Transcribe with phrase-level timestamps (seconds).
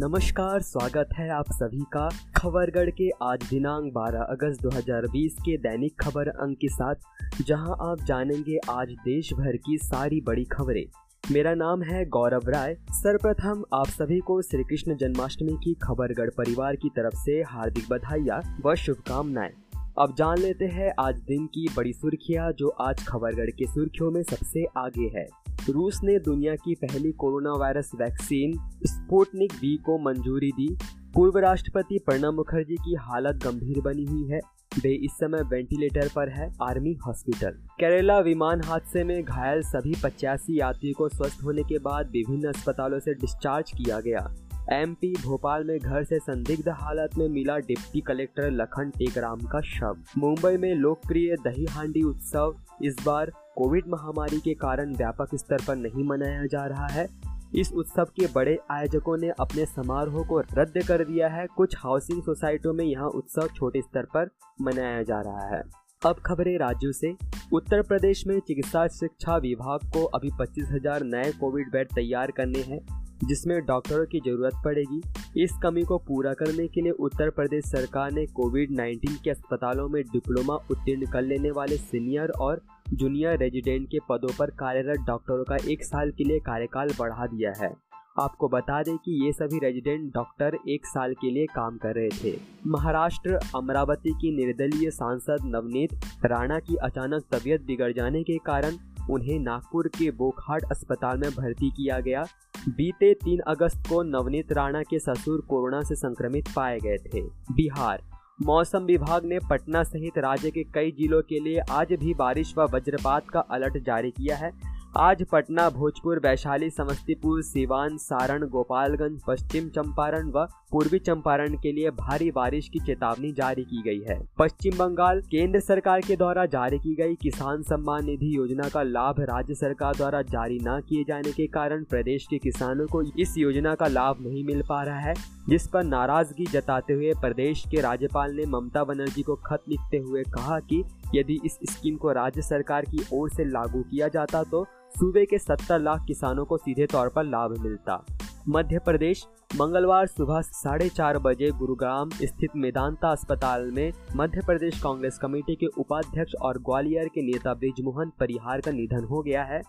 [0.00, 6.00] नमस्कार, स्वागत है आप सभी का खबरगढ़ के आज दिनांक 12 अगस्त 2020 के दैनिक
[6.00, 6.94] खबर अंक के साथ,
[7.42, 10.84] जहाँ आप जानेंगे आज देश भर की सारी बड़ी खबरें।
[11.32, 16.76] मेरा नाम है गौरव राय। सर्वप्रथम, आप सभी को श्री कृष्ण जन्माष्टमी की खबरगढ़ परिवार
[16.76, 19.52] की तरफ़ से हार्दिक बधाइयाँ व शुभकामनाएँ।
[19.98, 24.22] अब जान लेते हैं आज दिन की बड़ी सुर्खियाँ, जो आज खबरगढ़ के सुर्खियों में
[24.22, 28.52] सबसे आगे है। रूस ने दुनिया की पहली corona virus vaccine,
[28.86, 30.76] Sputnik V को मंजूरी दी।
[31.14, 34.40] पूर्व राष्ट्रपति प्रणब मुखर्जी की हालत गंभीर बनी हुई है।
[34.82, 40.60] वे इस समय वेंटिलेटर पर है, आर्मी हॉस्पिटल। केरला विमान हादसे में घायल सभी पचासी
[40.60, 44.34] यात्रियों को स्वस्थ होने के बाद विभिन्न अस्पतालों से डिस्चार्ज किया गया।
[44.72, 49.96] एमपी भोपाल में घर से संदिग्ध हालत में मिला डिप्टी कलेक्टर लखन टेकराम का शव।
[50.18, 55.76] मुंबई में लोकप्रिय दही हांडी उत्सव, इस बार कोविड महामारी के कारण व्यापक स्तर पर
[55.76, 57.06] नहीं मनाया जा रहा है।
[57.54, 62.22] इस उत्सव के बड़े आयोजकों ने अपने समारोह को रद्द कर दिया है। कुछ हाउसिंग
[62.22, 64.30] सोसाइटियों में यह उत्सव छोटे स्तर पर
[64.62, 65.62] मनाया जा रहा है।
[66.02, 67.12] अब खबरें राज्यों से।
[67.52, 72.62] उत्तर प्रदेश में चिकित्सा शिक्षा विभाग को अभी पच्चीस हज़ार नए कोविड बेड तैयार करने
[72.62, 72.80] हैं,
[73.24, 75.02] जिसमें डॉक्टरों की ज़रूरत पड़ेगी।
[75.42, 79.88] इस कमी को पूरा करने के लिए उत्तर प्रदेश सरकार ने कोविड 19 के अस्पतालों
[79.88, 85.44] में डिप्लोमा उत्तीर्ण कर लेने वाले सीनियर और जूनियर रेजिडेंट के पदों पर कार्यरत डॉक्टरों
[85.44, 87.70] का एक साल के लिए कार्यकाल बढ़ा दिया है।
[88.18, 92.08] आपको बता दें कि ये सभी रेजिडेंट डॉक्टर एक साल के लिए काम कर रहे
[92.24, 92.36] थे।
[92.66, 98.76] महाराष्ट्र, अमरावती की निर्दलीय सांसद नवनीत राणा की अचानक तबीयत बिगड़ जाने के कारण
[99.10, 102.24] उन्हें नागपुर के बोखाट अस्पताल में भर्ती किया गया।
[102.68, 108.02] बीते तीन अगस्त को नवनीत राणा के ससुर कोरोना से संक्रमित पाए गए थे। बिहार
[108.42, 112.66] मौसम विभाग ने पटना सहित राज्य के कई जिलों के लिए आज भी बारिश व
[112.74, 114.50] वज्रपात का अलर्ट जारी किया है।
[114.92, 121.90] आज पटना, भोजपुर, वैशाली, समस्तीपुर, सिवान, सारण, गोपालगंज, पश्चिम चंपारण व पूर्वी चंपारण के लिए
[121.90, 126.78] भारी बारिश की चेतावनी जारी की गई है। पश्चिम बंगाल केंद्र सरकार के द्वारा जारी
[126.78, 131.32] की गई किसान सम्मान निधि योजना का लाभ राज्य सरकार द्वारा जारी न किए जाने
[131.32, 135.14] के कारण प्रदेश के किसानों को इस योजना का लाभ नहीं मिल पा रहा है,
[135.48, 140.22] जिस पर नाराज़गी जताते हुए प्रदेश के राज्यपाल ने ममता बनर्जी को खत लिखते हुए
[140.34, 140.82] कहा कि
[141.14, 144.64] यदि इस स्कीम को राज्य सरकार की ओर से लागू किया जाता तो
[144.98, 148.04] सूबे के 70 लाख किसानों को सीधे तौर पर लाभ मिलता।
[148.48, 149.24] मध्य प्रदेश,
[149.56, 155.66] मंगलवार सुबह साढ़े चार बजे गुरुग्राम स्थित मेदांता अस्पताल में मध्य प्रदेश कांग्रेस कमेटी के
[155.78, 159.60] उपाध्यक्ष और ग्वालियर के नेता ब्रिजमोहन परिहार का निधन हो गया है।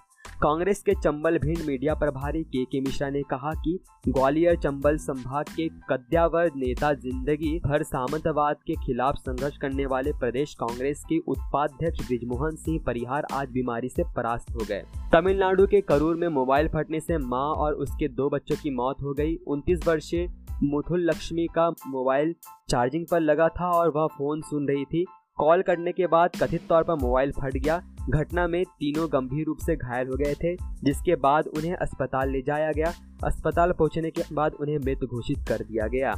[0.44, 3.78] कांग्रेस के चंबल भिंड मीडिया प्रभारी के के मिश्रा ने कहा कि
[4.08, 10.54] ग्वालियर चंबल संभाग के कद्यावर नेता ज़िंदगी भर सामंतवाद के खिलाफ संघर्ष करने वाले प्रदेश
[10.60, 14.82] कांग्रेस के उपाध्यक्ष ब्रिजमोहन सिंह परिहार आज बीमारी से परास्त हो गए।
[15.14, 19.14] तमिलनाडु के करूर में मोबाइल फटने से माँ और उसके दो बच्चों की मौत हो
[19.14, 20.28] गई। उनतीस वर्षीय
[20.64, 22.36] मुथुल लक्ष्मी का मोबाइल
[22.70, 25.06] चार्जिंग पर लगा था और वह फ़ोन सुन रही थी।
[25.40, 29.58] कॉल करने के बाद कथित तौर पर मोबाइल फट गया। घटना में तीनों गंभीर रूप
[29.58, 34.22] से घायल हो गए थे, जिसके बाद उन्हें अस्पताल ले जाया गया। अस्पताल पहुँचने के
[34.34, 36.14] बाद उन्हें मृत घोषित कर दिया गया।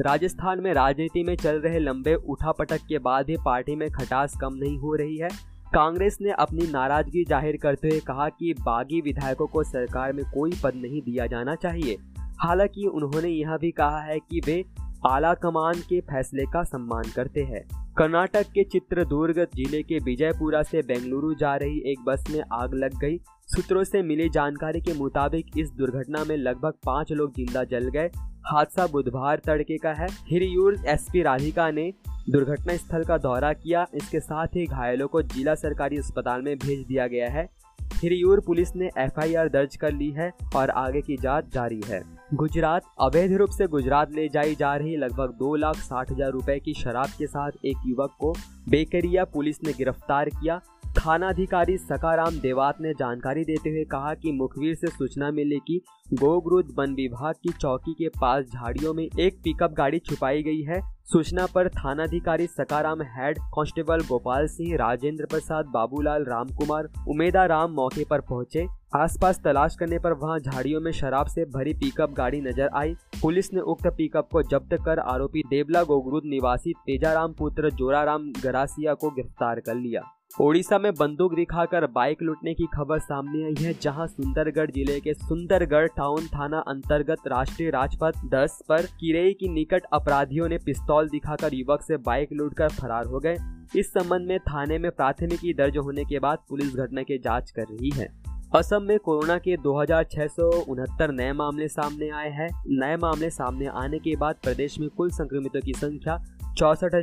[0.00, 4.54] राजस्थान में राजनीति में चल रहे लंबे उठापटक के बाद भी पार्टी में खटास कम
[4.54, 5.28] नहीं हो रही है।
[5.74, 10.52] कांग्रेस ने अपनी नाराज़गी ज़ाहिर करते हुए कहा कि बागी विधायकों को सरकार में कोई
[10.64, 11.96] पद नहीं दिया जाना चाहिए।
[12.40, 14.64] हालाँकि उन्होंने यह भी कहा है कि वे
[15.06, 20.82] आला कमान के फैसले का सम्मान करते हैं। कर्नाटक के चित्रदुर्ग ज़िले के विजयपुरा से
[20.82, 23.16] बेंगलुरु जा रही एक बस में आग लग गई।
[23.48, 28.10] सूत्रों से मिली जानकारी के मुताबिक इस दुर्घटना में लगभग पाँच लोग ज़िंदा जल गए।
[28.46, 31.92] हादसा बुधवार तड़के का है। हिरियूर एसपी राधिका ने
[32.30, 36.86] दुर्घटना स्थल का दौरा किया। इसके साथ ही घायलों को जिला सरकारी अस्पताल में भेज
[36.86, 37.48] दिया गया है।
[37.94, 42.82] हिरियूर पुलिस ने एफआईआर दर्ज कर ली है और आगे की जाँच जारी है। गुजरात
[43.00, 46.74] अवैध रूप से गुजरात ले जाई जा रही लगभग दो लाख साठ हज़ार रुपए की
[46.74, 48.32] शराब के साथ एक युवक को
[48.70, 50.60] बेकरिया पुलिस ने गिरफ़्तार किया।
[50.98, 55.80] थाना अधिकारी सकाराम देवात ने जानकारी देते हुए कहा कि मुखबिर से सूचना मिली कि
[56.14, 60.80] गोग्रुद वन विभाग की चौकी के पास झाड़ियों में एक पिकअप गाड़ी छुपाई गई है।
[61.12, 67.72] सूचना पर थानाधिकारी सकाराम हेड कांस्टेबल गोपाल सिंह, राजेंद्र प्रसाद, बाबूलाल राम कुमार उमेदा राम
[67.72, 72.40] मौके पर पहुँचे। आसपास तलाश करने पर वहाँ झाड़ियों में शराब से भरी पिकअप गाड़ी
[72.40, 77.70] नज़र आई। पुलिस ने उक्त पिकअप को जब्त कर आरोपी देवला गोगरुद निवासी तेजाराम पुत्र
[77.70, 80.02] जोराराम गरासिया को गिरफ़्तार कर लिया।
[80.40, 85.14] ओडिशा में बंदूक दिखाकर बाइक लूटने की खबर सामने आई है, जहाँ सुंदरगढ़ ज़िले के
[85.14, 91.54] सुंदरगढ़ टाउन थाना अंतर्गत राष्ट्रीय राजपथ 10 पर किरेई की निकट अपराधियों ने पिस्तौल दिखाकर
[91.54, 93.36] युवक से बाइक लूटकर फरार हो गए।
[93.76, 97.62] इस संबंध में थाने में प्राथमिकी दर्ज होने के बाद पुलिस घटना की जाँच कर
[97.62, 98.08] रही है।
[98.56, 102.96] असम में कोरोना के दो हज़ार छह सौ उनहत्तर नए मामले सामने आए हैं। नए
[102.96, 106.16] मामले सामने आने के बाद प्रदेश में कुल संक्रमितों की संख्या
[106.58, 106.94] चौसठ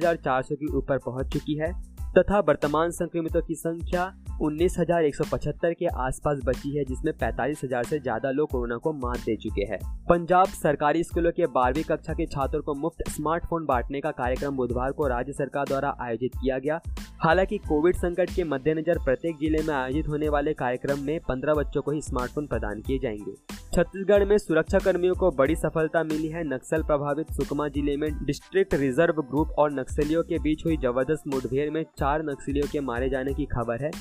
[0.53, 1.71] के ऊपर पहुँच चुकी है।
[2.13, 4.11] तथा वर्तमान संक्रमितों की संख्या
[4.41, 9.65] 19,175 के आसपास बची है जिसमें 45,000 से ज़्यादा लोग कोरोना को मात दे चुके
[9.65, 14.55] हैं। पंजाब सरकारी स्कूलों के बारहवीं कक्षा के छात्रों को मुफ़्त स्मार्टफ़ोन बांटने का कार्यक्रम
[14.55, 16.79] बुधवार को राज्य सरकार द्वारा आयोजित किया गया।
[17.23, 21.81] हालाँकि कोविड संकट के मद्देनजर प्रत्येक ज़िले में आयोजित होने वाले कार्यक्रम में पंद्रह बच्चों
[21.81, 23.35] को ही स्मार्टफ़ोन प्रदान किए जाएँगे।
[23.75, 28.73] छत्तीसगढ़ में सुरक्षा कर्मियों को बड़ी सफलता मिली है। नक्सल प्रभावित सुकमा ज़िले में डिस्ट्रिक्ट
[28.75, 33.33] रिज़र्व ग्रुप और नक्सलियों के बीच हुई ज़बरदस्त मुठभेड़ में चार नक्सलियों के मारे जाने
[33.33, 33.91] की खबर है।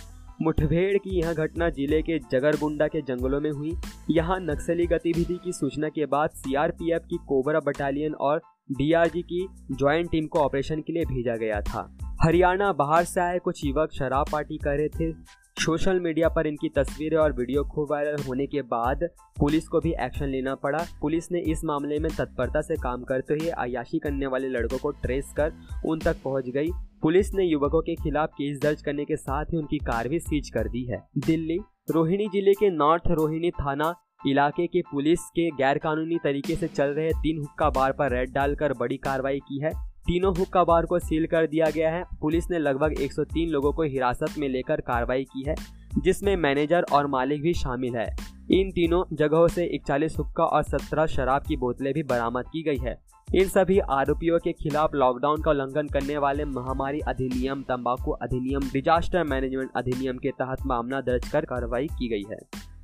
[0.42, 3.72] मुठभेड़ की यह घटना ज़िले के जगरगुंडा के जंगलों में हुई।
[4.10, 10.10] यहाँ नक्सली गतिविधि की सूचना के बाद सीआरपीएफ की कोबरा बटालियन और डीआरजी की ज्वाइंट
[10.10, 11.88] टीम को ऑपरेशन के लिए भेजा गया था।
[12.22, 15.12] हरियाणा बाहर से आए कुछ युवक शराब पार्टी कर रहे थे।
[15.56, 19.00] सोशल मीडिया पर इनकी तस्वीरें और वीडियो खूब वायरल होने के बाद
[19.38, 23.34] पुलिस को भी एक्शन लेना पड़ा। पुलिस ने इस मामले में तत्परता से काम करते
[23.34, 25.52] हुए अयाशी करने वाले लड़कों को ट्रेस कर
[25.86, 26.70] उन तक पहुँच गई।
[27.02, 30.50] पुलिस ने युवकों के खिलाफ केस दर्ज करने के साथ ही उनकी कार भी सीज
[30.50, 31.58] कर दी है। दिल्ली,
[31.90, 33.94] रोहिणी ज़िले के नॉर्थ रोहिणी थाना
[34.26, 38.32] इलाके के पुलिस के गैर कानूनी तरीके से चल रहे तीन हुक्का बार पर रेड
[38.32, 39.70] डालकर बड़ी कार्रवाई की है।
[40.06, 43.82] तीनों हुक्का बार को सील कर दिया गया है। पुलिस ने लगभग 103 लोगों को
[43.82, 45.54] हिरासत में लेकर कार्रवाई की है,
[45.98, 48.16] जिसमें मैनेजर और मालिक भी शामिल है।
[48.50, 52.76] इन तीनों जगहों से इकतालीस हुक्का और 17 शराब की बोतलें भी बरामद की गई
[52.76, 52.96] है।
[53.34, 59.24] इन सभी आरोपियों के खिलाफ लॉकडाउन का उल्लंघन करने वाले महामारी अधिनियम, तंबाकू अधिनियम, डिजास्टर
[59.24, 62.38] मैनेजमेंट अधिनियम के तहत मामला दर्ज कर कार्रवाई की गई है।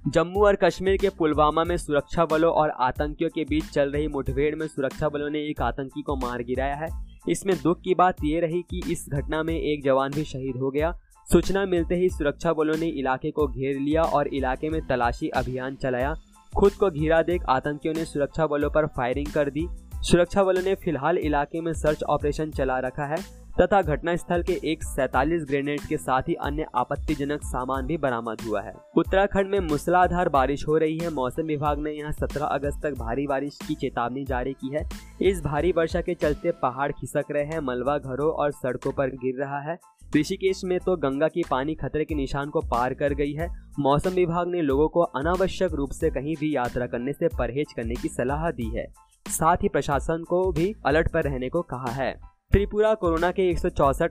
[0.08, 4.54] जम्मू और कश्मीर के पुलवामा में सुरक्षा बलों और आतंकियों के बीच चल रही मुठभेड़
[4.56, 8.40] में सुरक्षा बलों ने एक आतंकी को मार गिराया है। इसमें दुख की बात यह
[8.40, 10.92] रही कि इस घटना में एक जवान भी शहीद हो गया।
[11.28, 15.76] सूचना मिलते ही सुरक्षा बलों ने इलाके को घेर लिया और इलाके में तलाशी अभियान
[15.76, 16.14] चलाया।
[16.52, 19.66] खुद को घिरा देख आतंकियों ने सुरक्षा बलों पर फायरिंग कर दी।
[20.02, 24.82] सुरक्षा बलों ने फ़िलहाल इलाके में सर्च ऑपरेशन चला रखा है। तथा घटनास्थल के एक
[24.82, 30.28] सैतालीस ग्रेनेड के साथ ही अन्य आपत्तिजनक सामान भी बरामद हुआ है। उत्तराखंड में मूसलाधार
[30.28, 34.24] बारिश हो रही है। मौसम विभाग ने यहाँ 17 अगस्त तक भारी बारिश की चेतावनी
[34.24, 34.88] जारी की है।
[35.22, 39.40] इस भारी वर्षा के चलते पहाड़ खिसक रहे हैं। मलबा घरों और सड़कों पर गिर
[39.40, 39.78] रहा है।
[40.16, 43.48] ऋषिकेश में तो गंगा की पानी खतरे के निशान को पार कर गई है।
[43.78, 47.94] मौसम विभाग ने लोगों को अनावश्यक रूप से कहीं भी यात्रा करने से परहेज करने
[47.94, 48.86] की सलाह दी है।
[49.26, 53.58] साथ ही प्रशासन को भी अलर्ट पर रहने को कहा है। त्रिपुरा कोरोना के एक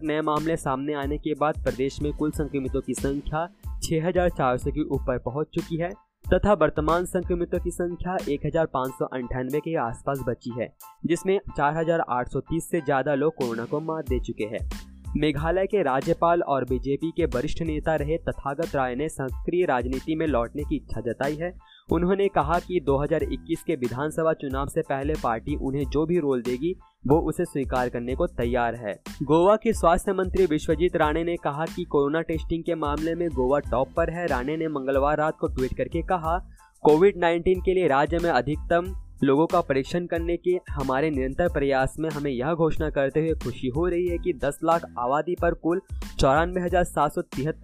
[0.03, 3.47] नए मामले सामने आने के बाद प्रदेश में कुल संक्रमितों की संख्या
[3.83, 5.89] 6,400 के ऊपर पहुँच चुकी है
[6.33, 8.45] तथा वर्तमान संक्रमितों की संख्या एक
[9.59, 10.73] के आसपास बची है
[11.05, 14.69] जिसमें 4,830 से ज़्यादा लोग कोरोना को मात दे चुके हैं।
[15.17, 20.27] मेघालय के राज्यपाल और बीजेपी के वरिष्ठ नेता रहे तथागत राय ने सक्रिय राजनीति में
[20.27, 21.53] लौटने की इच्छा जताई है
[21.91, 26.75] उन्होंने कहा कि 2021 के विधानसभा चुनाव से पहले पार्टी उन्हें जो भी रोल देगी,
[27.07, 28.93] वो उसे स्वीकार करने को तैयार है।
[29.23, 33.59] गोवा के स्वास्थ्य मंत्री विश्वजीत राणे ने कहा कि कोरोना टेस्टिंग के मामले में गोवा
[33.59, 36.37] टॉप पर है। राणे ने मंगलवार रात को ट्वीट करके कहा,
[36.83, 41.95] कोविड 19 के लिए राज्य में अधिकतम लोगों का परीक्षण करने के हमारे निरंतर प्रयास
[41.99, 45.53] में हमें यह घोषणा करते हुए खुशी हो रही है कि 10 लाख आबादी पर
[45.53, 45.81] कुल
[46.19, 46.69] चौरानवे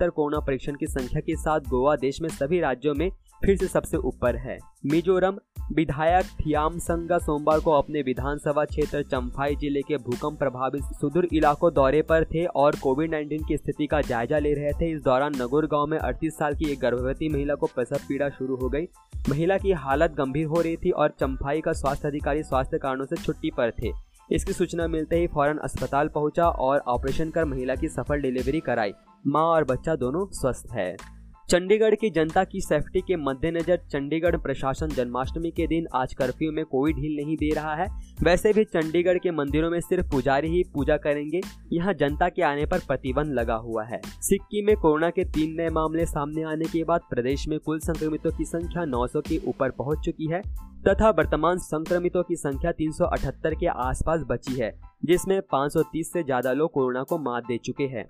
[0.09, 3.11] कोरोना परीक्षण की संख्या के साथ गोवा देश में सभी राज्यों में
[3.41, 5.37] फिर से सबसे ऊपर है। मिजोरम
[5.75, 11.73] विधायक थियाम संगा सोमवार को अपने विधानसभा क्षेत्र चंफाई ज़िले के भूकंप प्रभावित सुदूर इलाकों
[11.73, 15.35] दौरे पर थे और कोविड 19 की स्थिति का जायजा ले रहे थे। इस दौरान
[15.35, 18.87] नगुर गाँव में 38 साल की एक गर्भवती महिला को प्रसव पीड़ा शुरू हो गई।
[19.29, 23.15] महिला की हालत गंभीर हो रही थी और चंफाई का स्वास्थ्य अधिकारी स्वास्थ्य कारणों से
[23.15, 23.91] छुट्टी पर थे।
[24.31, 28.93] इसकी सूचना मिलते ही फ़ौरन अस्पताल पहुँचा और ऑपरेशन कर महिला की सफल डिलीवरी कराई।
[29.27, 30.95] माँ और बच्चा दोनों स्वस्थ है।
[31.49, 36.63] चंडीगढ़ की जनता की सेफ्टी के मद्देनजर चंडीगढ़ प्रशासन जन्माष्टमी के दिन आज कर्फ्यू में
[36.65, 37.87] कोई ढील नहीं दे रहा है।
[38.23, 41.41] वैसे भी चंडीगढ़ के मंदिरों में सिर्फ़ पुजारी ही पूजा करेंगे।
[41.73, 45.69] यहाँ जनता के आने पर प्रतिबंध लगा हुआ है। सिक्किम में कोरोना के तीन नए
[45.69, 50.05] मामले सामने आने के बाद प्रदेश में कुल संक्रमितों की संख्या 900 के ऊपर पहुँच
[50.05, 50.41] चुकी है
[50.87, 54.73] तथा वर्तमान संक्रमितों की संख्या 378 के आसपास बची है,
[55.05, 58.07] जिसमें 530 से ज़्यादा लोग कोरोना को मात दे चुके हैं।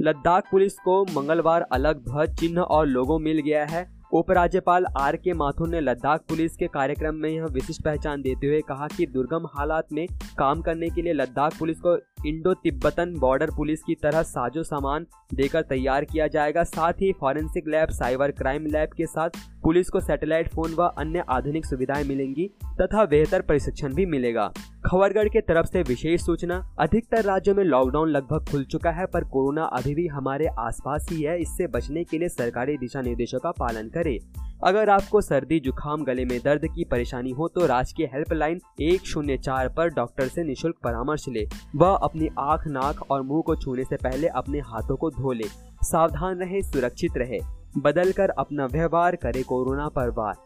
[0.00, 5.32] लद्दाख पुलिस को मंगलवार अलग ध्वज चिन्ह और लोगो मिल गया है। उपराज्यपाल आर के
[5.32, 9.46] माथुर ने लद्दाख पुलिस के कार्यक्रम में यह विशिष्ट पहचान देते हुए कहा कि दुर्गम
[9.54, 10.06] हालात में
[10.38, 15.06] काम करने के लिए लद्दाख पुलिस को इंडो तिब्बतन बॉर्डर पुलिस की तरह साजो सामान
[15.34, 19.30] देकर तैयार किया जाएगा। साथ ही forensic lab, cyber crime lab के साथ
[19.62, 22.50] पुलिस को सैटेलाइट फ़ोन व अन्य आधुनिक सुविधाएँ मिलेंगी
[22.80, 24.52] तथा बेहतर प्रशिक्षण भी मिलेगा।
[24.86, 29.24] खबरगढ़ के तरफ़ से विशेष सूचना। अधिकतर राज्यों में लॉकडाउन लगभग खुल चुका है, पर
[29.24, 33.50] कोरोना अभी भी हमारे आसपास ही है। इससे बचने के लिए सरकारी दिशा निर्देशों का
[33.50, 34.18] पालन करें।
[34.64, 39.36] अगर आपको सर्दी, जुकाम, गले में दर्द की परेशानी हो तो राजकीय हेल्पलाइन एक शून्य
[39.36, 43.84] चार पर डॉक्टर से निशुल्क परामर्श ले। वह अपनी आँख, नाक और मुँह को छूने
[43.84, 45.48] से पहले अपने हाथों को धो ले।
[45.82, 47.40] सावधान रहे, सुरक्षित रहे।
[47.78, 50.45] बदल कर अपना व्यवहार करे कोरोना पर वार।